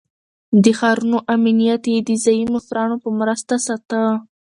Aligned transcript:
د 0.63 0.65
ښارونو 0.79 1.17
امنيت 1.33 1.83
يې 1.93 1.99
د 2.07 2.11
ځايي 2.23 2.45
مشرانو 2.53 2.95
په 3.03 3.09
مرسته 3.19 3.53
ساته. 3.67 4.01